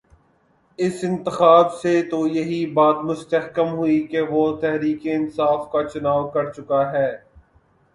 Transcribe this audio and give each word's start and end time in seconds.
اس 0.79 1.03
انتخاب 1.03 1.73
سے 1.73 2.01
تو 2.03 2.25
یہی 2.27 2.65
بات 2.73 3.03
مستحکم 3.03 3.69
ہوئی 3.69 4.01
کہ 4.07 4.21
وہ 4.21 4.43
تحریک 4.61 5.07
انصاف 5.13 5.71
کا 5.71 5.83
چناؤ 5.83 6.27
کر 6.29 6.51
چکا 6.51 6.91
ہے۔ 6.91 7.09